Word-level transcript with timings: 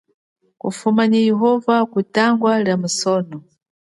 Ufumane 0.69 1.17
yehova 1.29 1.75
kutangwa 1.91 2.51
lia 2.63 2.77
musono. 2.81 3.37